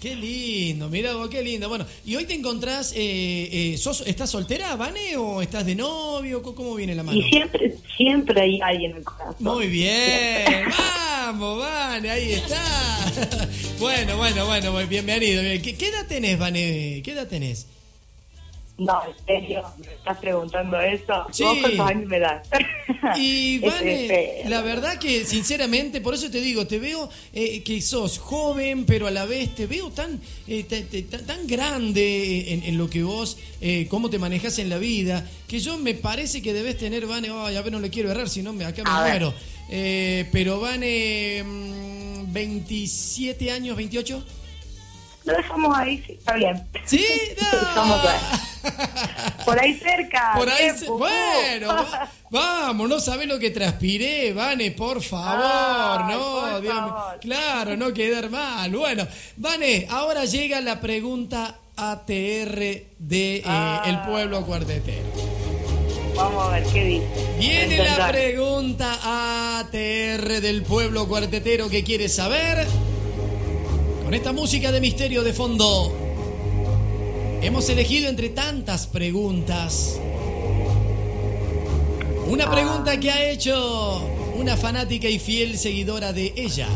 Qué 0.00 0.14
lindo, 0.14 0.90
mira 0.90 1.14
vos, 1.14 1.30
qué 1.30 1.42
lindo. 1.42 1.68
Bueno, 1.70 1.86
¿y 2.04 2.16
hoy 2.16 2.26
te 2.26 2.34
encontrás, 2.34 2.92
eh, 2.94 3.72
eh, 3.72 3.78
sos, 3.78 4.02
estás 4.06 4.28
soltera, 4.28 4.76
Vane, 4.76 5.16
o 5.16 5.40
estás 5.40 5.64
de 5.64 5.74
novio? 5.74 6.42
¿Cómo 6.42 6.74
viene 6.74 6.94
la 6.94 7.02
mano? 7.02 7.16
Y 7.18 7.22
siempre, 7.22 7.76
siempre 7.96 8.40
hay 8.40 8.60
alguien 8.60 8.90
en 8.90 8.96
el 8.98 9.04
corazón. 9.04 9.36
Muy 9.38 9.68
bien, 9.68 10.64
vamos, 10.78 11.60
Vane, 11.60 12.10
ahí 12.10 12.32
está. 12.32 12.62
bueno, 13.80 14.18
bueno, 14.18 14.44
bueno, 14.44 14.86
bienvenido. 14.86 15.42
¿Qué, 15.62 15.74
¿Qué 15.76 15.88
edad 15.88 16.06
tenés, 16.06 16.38
Vane? 16.38 17.00
¿Qué 17.02 17.12
edad 17.12 17.26
tenés? 17.26 17.66
No, 18.78 19.00
en 19.06 19.24
serio, 19.24 19.62
me 19.78 19.86
estás 19.86 20.18
preguntando 20.18 20.78
eso. 20.78 21.26
Sí. 21.32 21.44
¿Vos 21.44 21.58
cuántos 21.60 21.86
años 21.86 22.06
me 22.08 22.18
das? 22.18 22.46
Y 23.16 23.58
Vane, 23.60 24.42
la 24.48 24.60
verdad 24.60 24.98
que 24.98 25.24
sinceramente, 25.24 26.02
por 26.02 26.12
eso 26.12 26.30
te 26.30 26.42
digo, 26.42 26.66
te 26.66 26.78
veo 26.78 27.08
eh, 27.32 27.62
que 27.62 27.80
sos 27.80 28.18
joven, 28.18 28.84
pero 28.84 29.06
a 29.06 29.10
la 29.10 29.24
vez 29.24 29.54
te 29.54 29.66
veo 29.66 29.90
tan 29.90 30.20
eh, 30.46 30.64
tan 31.26 31.46
grande 31.46 32.52
en, 32.66 32.76
lo 32.76 32.90
que 32.90 33.02
vos, 33.02 33.38
eh, 33.62 33.86
cómo 33.88 34.10
te 34.10 34.18
manejas 34.18 34.58
en 34.58 34.68
la 34.68 34.76
vida, 34.76 35.26
que 35.48 35.58
yo 35.58 35.78
me 35.78 35.94
parece 35.94 36.42
que 36.42 36.52
debes 36.52 36.76
tener, 36.76 37.06
Vane, 37.06 37.30
ay, 37.32 37.56
a 37.56 37.62
ver, 37.62 37.72
no 37.72 37.80
le 37.80 37.88
quiero 37.88 38.10
errar, 38.10 38.28
si 38.28 38.42
no 38.42 38.50
acá 38.66 38.82
me 38.84 38.90
muero. 38.90 39.32
pero 40.30 40.60
Vane, 40.60 41.42
27 42.26 43.42
mm, 43.46 43.54
años, 43.54 43.74
28. 43.74 44.22
Lo 45.26 45.32
dejamos 45.34 45.76
ahí, 45.76 46.02
sí, 46.06 46.12
está 46.12 46.34
bien. 46.34 46.62
Sí, 46.84 47.04
no. 47.74 47.96
Por 49.44 49.58
ahí 49.58 49.74
cerca. 49.74 50.34
Por 50.36 50.48
ahí 50.48 50.70
Bueno, 50.86 51.86
vamos, 52.30 52.88
no 52.88 53.00
sabes 53.00 53.26
lo 53.26 53.38
que 53.38 53.50
transpiré, 53.50 54.32
Vane, 54.32 54.70
por 54.70 55.02
favor, 55.02 56.06
no, 56.10 56.60
Dios 56.60 56.94
Claro, 57.20 57.76
no 57.76 57.92
quedar 57.92 58.30
mal. 58.30 58.70
Bueno, 58.70 59.06
Vane, 59.36 59.88
ahora 59.90 60.24
llega 60.24 60.60
la 60.60 60.80
pregunta 60.80 61.56
ATR 61.76 62.58
de 62.98 63.36
eh, 63.36 63.42
ah. 63.44 63.82
el 63.84 64.00
pueblo 64.02 64.46
cuartetero. 64.46 65.10
Vamos 66.14 66.48
a 66.48 66.50
ver 66.52 66.64
qué 66.72 66.84
dice. 66.84 67.06
Viene 67.38 67.78
la 67.78 68.08
pregunta 68.08 69.58
ATR 69.58 70.40
del 70.40 70.62
pueblo 70.62 71.08
cuartetero 71.08 71.68
que 71.68 71.82
quiere 71.82 72.08
saber. 72.08 72.66
Con 74.06 74.14
esta 74.14 74.32
música 74.32 74.70
de 74.70 74.80
misterio 74.80 75.24
de 75.24 75.32
fondo, 75.32 75.92
hemos 77.42 77.68
elegido 77.68 78.08
entre 78.08 78.28
tantas 78.28 78.86
preguntas 78.86 79.98
una 82.28 82.48
pregunta 82.48 83.00
que 83.00 83.10
ha 83.10 83.28
hecho 83.28 84.00
una 84.36 84.56
fanática 84.56 85.08
y 85.08 85.18
fiel 85.18 85.58
seguidora 85.58 86.12
de 86.12 86.32
ella. 86.36 86.68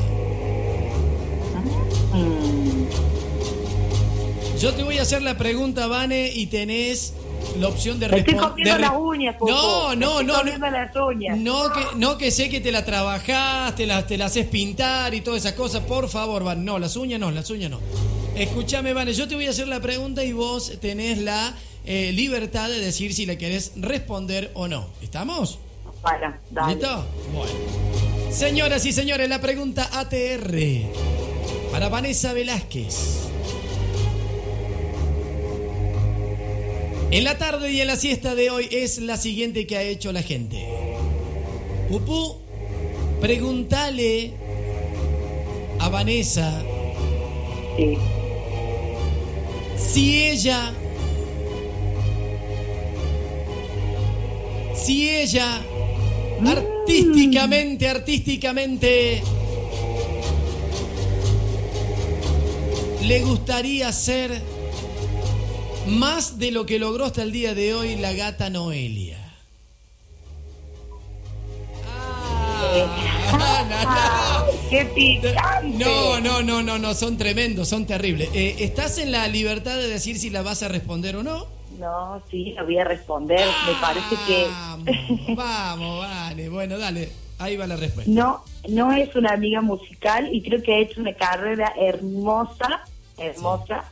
Yo 4.61 4.75
te 4.75 4.83
voy 4.83 4.99
a 4.99 5.03
hacer 5.03 5.23
la 5.23 5.39
pregunta, 5.39 5.87
Vane, 5.87 6.33
y 6.35 6.47
tenés 6.47 7.13
la 7.59 7.69
opción 7.69 7.99
de 7.99 8.09
responder. 8.09 8.81
las 8.81 8.93
uñas, 8.97 9.37
No, 9.41 9.95
no, 9.95 10.23
no. 10.23 10.43
las 10.43 10.97
uñas. 10.97 11.39
No 11.39 11.73
que, 11.73 11.81
no 11.97 12.19
que 12.19 12.31
sé 12.31 12.49
que 12.49 12.61
te 12.61 12.73
la 12.73 12.85
trabajás, 12.85 13.75
te 13.75 13.87
la, 13.87 14.07
te 14.07 14.17
la 14.17 14.27
haces 14.27 14.47
pintar 14.47 15.15
y 15.15 15.21
todas 15.21 15.41
esas 15.45 15.55
cosas. 15.55 15.83
Por 15.85 16.09
favor, 16.09 16.45
Van. 16.45 16.65
No, 16.65 16.79
las 16.79 16.97
uñas 16.97 17.21
no, 17.21 17.31
las 17.31 17.51
uñas 17.51 17.71
no. 17.71 17.81
Escúchame, 18.37 18.93
Vane, 18.93 19.13
yo 19.13 19.27
te 19.29 19.35
voy 19.35 19.47
a 19.47 19.51
hacer 19.51 19.69
la 19.69 19.81
pregunta 19.81 20.25
y 20.25 20.33
vos 20.33 20.73
tenés 20.81 21.19
la 21.19 21.55
eh, 21.85 22.13
libertad 22.13 22.69
de 22.69 22.79
decir 22.79 23.13
si 23.13 23.27
le 23.27 23.37
querés 23.37 23.73
responder 23.77 24.51
o 24.55 24.69
no. 24.69 24.87
¿Estamos? 25.03 25.59
Bueno, 26.03 26.35
dale. 26.51 26.75
¿Listo? 26.75 27.05
Bueno. 27.35 27.53
Señoras 28.31 28.87
y 28.87 28.93
señores, 28.93 29.29
la 29.29 29.41
pregunta 29.41 29.91
ATR 29.93 30.55
para 31.73 31.89
Vanessa 31.89 32.33
Velázquez. 32.33 33.30
En 37.13 37.25
la 37.25 37.39
tarde 37.39 37.73
y 37.73 37.81
en 37.81 37.89
la 37.89 37.97
siesta 37.97 38.37
de 38.37 38.51
hoy 38.51 38.69
es 38.71 38.99
la 38.99 39.17
siguiente 39.17 39.67
que 39.67 39.77
ha 39.77 39.83
hecho 39.83 40.13
la 40.13 40.23
gente. 40.23 40.65
Pupú, 41.89 42.37
pregúntale 43.21 44.33
a 45.81 45.89
Vanessa 45.89 46.63
si 49.77 50.23
ella, 50.23 50.73
si 54.75 55.09
ella 55.09 55.61
mm. 56.41 56.47
artísticamente, 56.47 57.89
artísticamente 57.89 59.23
le 63.03 63.21
gustaría 63.23 63.91
ser 63.93 64.50
más 65.87 66.39
de 66.39 66.51
lo 66.51 66.67
que 66.67 66.79
logró 66.79 67.07
hasta 67.07 67.23
el 67.23 67.33
día 67.33 67.55
de 67.55 67.75
hoy 67.75 67.97
la 67.97 68.13
gata 68.13 68.51
Noelia. 68.51 69.19
Ah, 73.33 74.45
¡Qué 74.69 74.85
picante! 74.85 75.85
No, 75.85 76.21
no, 76.21 76.43
no, 76.43 76.63
no, 76.63 76.79
no, 76.79 76.95
son 76.95 77.17
tremendos, 77.17 77.69
son 77.69 77.87
terribles. 77.87 78.29
Eh, 78.35 78.57
¿Estás 78.61 78.99
en 78.99 79.13
la 79.13 79.27
libertad 79.29 79.77
de 79.77 79.89
decir 79.89 80.19
si 80.19 80.31
la 80.31 80.43
vas 80.43 80.63
a 80.63 80.69
responder 80.69 81.17
o 81.17 81.23
no? 81.23 81.47
No, 81.79 82.23
sí, 82.31 82.53
la 82.53 82.63
voy 82.63 82.79
a 82.79 82.85
responder. 82.85 83.47
Me 83.67 83.75
parece 83.81 84.17
que. 84.27 84.47
Vamos, 84.47 85.37
vamos, 85.37 86.01
vale. 86.01 86.49
Bueno, 86.49 86.79
dale. 86.79 87.11
Ahí 87.39 87.57
va 87.57 87.67
la 87.67 87.77
respuesta. 87.77 88.11
No, 88.13 88.45
no 88.69 88.93
es 88.93 89.17
una 89.17 89.33
amiga 89.33 89.63
musical 89.63 90.29
y 90.33 90.43
creo 90.43 90.63
que 90.63 90.75
ha 90.75 90.79
hecho 90.79 91.01
una 91.01 91.15
carrera 91.15 91.73
hermosa, 91.79 92.85
hermosa 93.17 93.85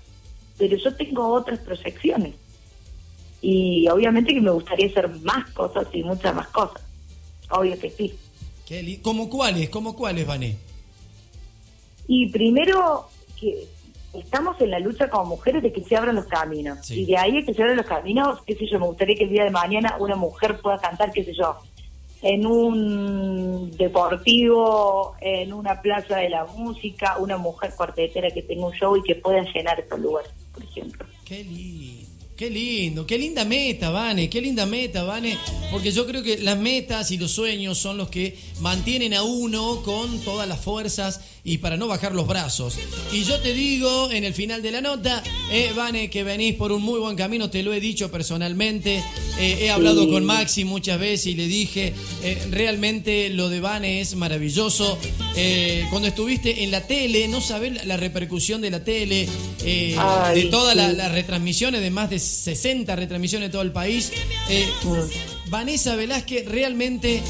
pero 0.58 0.76
yo 0.76 0.94
tengo 0.94 1.28
otras 1.28 1.60
proyecciones. 1.60 2.34
Y 3.40 3.88
obviamente 3.88 4.34
que 4.34 4.40
me 4.40 4.50
gustaría 4.50 4.88
hacer 4.88 5.08
más 5.20 5.48
cosas 5.52 5.86
y 5.92 6.02
muchas 6.02 6.34
más 6.34 6.48
cosas. 6.48 6.82
Obvio 7.50 7.78
que 7.78 7.90
sí. 7.90 8.14
¿Cómo 9.02 9.30
cuáles? 9.30 9.70
¿Cómo 9.70 9.96
cuáles, 9.96 10.26
Vané? 10.26 10.56
Y 12.06 12.28
primero 12.30 13.08
que 13.40 13.66
estamos 14.12 14.60
en 14.60 14.70
la 14.70 14.78
lucha 14.78 15.08
como 15.08 15.36
mujeres 15.36 15.62
de 15.62 15.72
que 15.72 15.82
se 15.84 15.96
abran 15.96 16.16
los 16.16 16.26
caminos. 16.26 16.90
Y 16.90 17.06
de 17.06 17.16
ahí 17.16 17.44
que 17.44 17.54
se 17.54 17.62
abran 17.62 17.76
los 17.76 17.86
caminos, 17.86 18.40
qué 18.46 18.54
sé 18.56 18.66
yo, 18.66 18.78
me 18.78 18.86
gustaría 18.86 19.16
que 19.16 19.24
el 19.24 19.30
día 19.30 19.44
de 19.44 19.50
mañana 19.50 19.96
una 19.98 20.16
mujer 20.16 20.60
pueda 20.60 20.78
cantar, 20.78 21.12
qué 21.12 21.24
sé 21.24 21.32
yo, 21.34 21.56
en 22.22 22.46
un 22.46 23.70
deportivo, 23.76 25.14
en 25.20 25.52
una 25.52 25.80
plaza 25.80 26.16
de 26.16 26.28
la 26.28 26.44
música, 26.46 27.16
una 27.18 27.36
mujer 27.38 27.72
cuartetera 27.76 28.30
que 28.30 28.42
tenga 28.42 28.66
un 28.66 28.72
show 28.72 28.96
y 28.96 29.02
que 29.02 29.14
pueda 29.14 29.42
llenar 29.52 29.78
estos 29.80 30.00
lugares 30.00 30.30
por 30.58 30.64
ejemplo. 30.64 31.06
Qué 31.24 31.44
lindo, 31.44 32.08
Qué 32.36 32.50
lindo, 32.50 33.04
qué 33.04 33.18
linda 33.18 33.44
meta, 33.44 33.90
Vane, 33.90 34.30
qué 34.30 34.40
linda 34.40 34.64
meta, 34.64 35.02
Vane, 35.02 35.36
porque 35.72 35.90
yo 35.90 36.06
creo 36.06 36.22
que 36.22 36.38
las 36.38 36.56
metas 36.56 37.10
y 37.10 37.18
los 37.18 37.32
sueños 37.32 37.78
son 37.78 37.96
los 37.96 38.10
que 38.10 38.38
mantienen 38.60 39.12
a 39.12 39.24
uno 39.24 39.82
con 39.82 40.20
todas 40.20 40.46
las 40.46 40.60
fuerzas 40.60 41.20
y 41.48 41.58
para 41.58 41.76
no 41.76 41.88
bajar 41.88 42.14
los 42.14 42.26
brazos. 42.26 42.76
Y 43.12 43.24
yo 43.24 43.40
te 43.40 43.54
digo 43.54 44.10
en 44.10 44.24
el 44.24 44.34
final 44.34 44.60
de 44.60 44.70
la 44.70 44.80
nota, 44.82 45.22
eh, 45.50 45.72
Vane, 45.74 46.10
que 46.10 46.22
venís 46.22 46.54
por 46.54 46.72
un 46.72 46.82
muy 46.82 47.00
buen 47.00 47.16
camino, 47.16 47.48
te 47.48 47.62
lo 47.62 47.72
he 47.72 47.80
dicho 47.80 48.10
personalmente, 48.10 49.02
eh, 49.38 49.58
he 49.62 49.70
hablado 49.70 50.08
con 50.10 50.26
Maxi 50.26 50.64
muchas 50.64 51.00
veces 51.00 51.28
y 51.28 51.34
le 51.34 51.46
dije, 51.46 51.94
eh, 52.22 52.46
realmente 52.50 53.30
lo 53.30 53.48
de 53.48 53.60
Vane 53.60 54.00
es 54.00 54.14
maravilloso. 54.14 54.98
Eh, 55.36 55.86
cuando 55.90 56.08
estuviste 56.08 56.64
en 56.64 56.70
la 56.70 56.86
tele, 56.86 57.28
no 57.28 57.40
sabes 57.40 57.86
la 57.86 57.96
repercusión 57.96 58.60
de 58.60 58.70
la 58.70 58.84
tele, 58.84 59.26
de 59.64 60.48
todas 60.50 60.76
las 60.76 61.12
retransmisiones 61.12 61.80
de 61.80 61.90
más 61.90 62.10
de 62.10 62.18
60 62.18 62.94
retransmisiones 62.94 63.46
en 63.46 63.52
todo 63.52 63.62
el 63.62 63.72
país. 63.72 64.12
Vanessa 65.48 65.96
Velázquez 65.96 66.46
realmente 66.46 67.22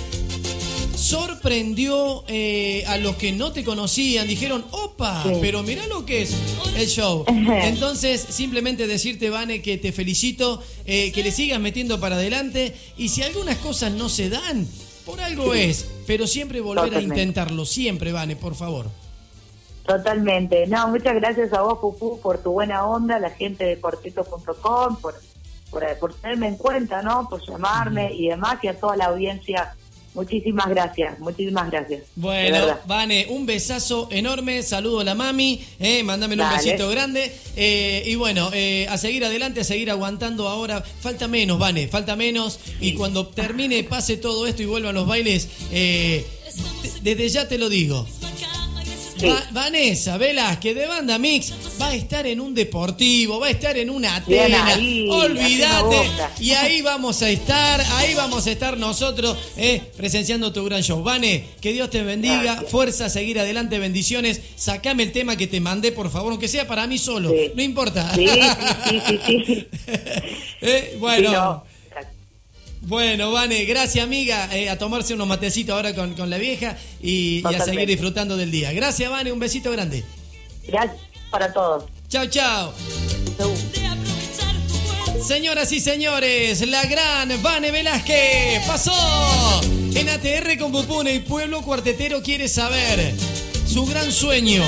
sorprendió 1.08 2.24
eh, 2.28 2.84
a 2.86 2.98
los 2.98 3.16
que 3.16 3.32
no 3.32 3.52
te 3.52 3.64
conocían. 3.64 4.28
Dijeron, 4.28 4.64
opa, 4.70 5.24
pero 5.40 5.62
mira 5.62 5.86
lo 5.86 6.04
que 6.04 6.22
es 6.22 6.36
el 6.76 6.86
show. 6.86 7.24
Entonces, 7.28 8.20
simplemente 8.20 8.86
decirte, 8.86 9.30
Vane, 9.30 9.62
que 9.62 9.78
te 9.78 9.92
felicito, 9.92 10.62
eh, 10.84 11.10
que 11.12 11.22
le 11.22 11.30
sigas 11.30 11.60
metiendo 11.60 11.98
para 11.98 12.16
adelante. 12.16 12.76
Y 12.98 13.08
si 13.08 13.22
algunas 13.22 13.56
cosas 13.56 13.92
no 13.92 14.08
se 14.08 14.28
dan, 14.28 14.66
por 15.06 15.20
algo 15.20 15.54
es. 15.54 15.88
Pero 16.06 16.26
siempre 16.26 16.60
volver 16.60 16.94
a 16.94 17.00
intentarlo. 17.00 17.64
Siempre, 17.64 18.12
Vane, 18.12 18.36
por 18.36 18.54
favor. 18.54 18.90
Totalmente. 19.86 20.66
No, 20.66 20.88
muchas 20.88 21.14
gracias 21.14 21.50
a 21.54 21.62
vos, 21.62 21.78
Pupu, 21.78 22.20
por 22.20 22.36
tu 22.38 22.52
buena 22.52 22.84
onda, 22.84 23.18
la 23.18 23.30
gente 23.30 23.64
de 23.64 23.80
cortito.com, 23.80 24.96
por, 25.00 25.14
por, 25.98 26.14
tenerme 26.14 26.48
en 26.48 26.56
cuenta, 26.56 27.00
¿no? 27.00 27.26
Por 27.30 27.40
llamarme 27.48 28.12
y 28.12 28.28
demás, 28.28 28.58
y 28.62 28.68
a 28.68 28.78
toda 28.78 28.96
la 28.96 29.06
audiencia. 29.06 29.74
Muchísimas 30.18 30.68
gracias, 30.68 31.16
muchísimas 31.20 31.70
gracias. 31.70 32.02
Bueno, 32.16 32.76
Vane, 32.86 33.26
un 33.30 33.46
besazo 33.46 34.08
enorme, 34.10 34.64
saludo 34.64 34.98
a 34.98 35.04
la 35.04 35.14
mami, 35.14 35.64
eh, 35.78 36.02
mándame 36.02 36.34
un 36.34 36.42
besito 36.56 36.88
grande. 36.88 37.32
Eh, 37.54 38.02
y 38.04 38.16
bueno, 38.16 38.50
eh, 38.52 38.88
a 38.90 38.98
seguir 38.98 39.24
adelante, 39.24 39.60
a 39.60 39.64
seguir 39.64 39.92
aguantando 39.92 40.48
ahora. 40.48 40.82
Falta 40.82 41.28
menos, 41.28 41.60
Vane, 41.60 41.86
falta 41.86 42.16
menos. 42.16 42.58
Y 42.80 42.94
cuando 42.94 43.28
termine, 43.28 43.84
pase 43.84 44.16
todo 44.16 44.48
esto 44.48 44.60
y 44.60 44.66
vuelvan 44.66 44.96
los 44.96 45.06
bailes, 45.06 45.48
eh, 45.70 46.26
desde 47.02 47.28
ya 47.28 47.46
te 47.46 47.56
lo 47.56 47.68
digo, 47.68 48.04
Vanessa 49.52 50.16
Velázquez 50.16 50.74
de 50.74 50.86
Banda 50.86 51.18
Mix 51.18 51.52
va 51.80 51.88
a 51.88 51.94
estar 51.94 52.26
en 52.26 52.40
un 52.40 52.54
deportivo, 52.54 53.40
va 53.40 53.48
a 53.48 53.50
estar 53.50 53.76
en 53.76 53.90
una 53.90 54.16
Atena. 54.16 54.74
Olvídate. 55.10 56.10
Y 56.40 56.52
ahí 56.52 56.82
vamos 56.82 57.22
a 57.22 57.30
estar, 57.30 57.80
ahí 57.96 58.14
vamos 58.14 58.46
a 58.46 58.50
estar 58.50 58.76
nosotros 58.76 59.36
eh, 59.56 59.82
presenciando 59.96 60.52
tu 60.52 60.64
gran 60.64 60.82
show. 60.82 61.02
Vane, 61.02 61.44
que 61.60 61.72
Dios 61.72 61.90
te 61.90 62.02
bendiga, 62.02 62.64
fuerza 62.68 63.06
a 63.06 63.10
seguir 63.10 63.38
adelante, 63.38 63.78
bendiciones. 63.78 64.40
Sacame 64.56 65.02
el 65.04 65.12
tema 65.12 65.36
que 65.36 65.46
te 65.46 65.60
mandé, 65.60 65.92
por 65.92 66.10
favor, 66.10 66.32
aunque 66.32 66.48
sea 66.48 66.66
para 66.66 66.86
mí 66.86 66.98
solo, 66.98 67.32
no 67.54 67.62
importa. 67.62 68.14
Sí, 68.14 68.26
sí, 68.88 69.00
sí, 69.06 69.42
sí. 69.46 69.68
Eh, 70.60 70.96
bueno. 70.98 71.67
Bueno, 72.88 73.32
Vane, 73.32 73.66
gracias 73.66 74.02
amiga, 74.02 74.48
eh, 74.50 74.70
a 74.70 74.78
tomarse 74.78 75.12
unos 75.12 75.28
matecitos 75.28 75.76
ahora 75.76 75.94
con, 75.94 76.30
la 76.30 76.38
vieja 76.38 76.74
y, 77.02 77.46
a 77.46 77.62
seguir 77.62 77.86
disfrutando 77.86 78.34
del 78.34 78.50
día. 78.50 78.72
Gracias, 78.72 79.10
Vane, 79.10 79.30
un 79.30 79.38
besito 79.38 79.70
grande. 79.70 80.02
Gracias 80.66 80.96
para 81.30 81.52
todos. 81.52 81.84
Chao, 82.08 82.24
chao. 82.28 82.72
Señoras 85.22 85.70
y 85.72 85.80
señores, 85.80 86.66
la 86.66 86.82
gran 86.86 87.42
Vane 87.42 87.70
Velázquez 87.70 88.66
pasó 88.66 89.60
en 89.94 90.08
ATR 90.08 90.56
con 90.58 90.72
Pupune 90.72 91.14
y 91.14 91.18
Pueblo 91.18 91.60
Cuartetero 91.60 92.22
quiere 92.22 92.48
saber 92.48 93.12
su 93.66 93.84
gran 93.84 94.10
sueño. 94.10 94.64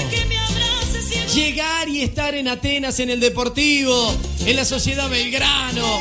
Llegar 1.34 1.88
y 1.88 2.02
estar 2.02 2.34
en 2.34 2.48
Atenas, 2.48 3.00
en 3.00 3.08
el 3.08 3.18
Deportivo, 3.18 4.14
en 4.44 4.56
la 4.56 4.66
Sociedad 4.66 5.08
Belgrano 5.08 6.00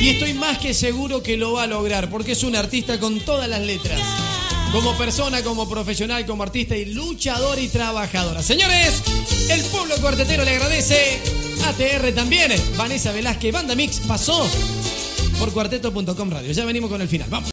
y 0.00 0.08
estoy 0.08 0.34
más 0.34 0.58
que 0.58 0.72
seguro 0.72 1.22
que 1.22 1.36
lo 1.36 1.52
va 1.52 1.64
a 1.64 1.66
lograr, 1.66 2.08
porque 2.10 2.32
es 2.32 2.42
un 2.42 2.56
artista 2.56 2.98
con 2.98 3.20
todas 3.20 3.48
las 3.48 3.60
letras. 3.60 4.00
Como 4.72 4.96
persona, 4.96 5.42
como 5.42 5.68
profesional, 5.68 6.24
como 6.26 6.42
artista 6.42 6.76
y 6.76 6.86
luchador 6.86 7.58
y 7.58 7.68
trabajadora. 7.68 8.42
Señores, 8.42 9.02
el 9.50 9.60
pueblo 9.64 9.96
cuartetero 9.96 10.44
le 10.44 10.52
agradece. 10.52 11.20
ATR 11.66 12.12
también. 12.14 12.52
Vanessa 12.76 13.12
Velázquez, 13.12 13.52
Banda 13.52 13.74
Mix, 13.74 14.00
pasó 14.00 14.48
por 15.38 15.52
cuarteto.com 15.52 16.30
radio. 16.30 16.52
Ya 16.52 16.64
venimos 16.64 16.90
con 16.90 17.00
el 17.00 17.08
final. 17.08 17.28
Vamos. 17.28 17.48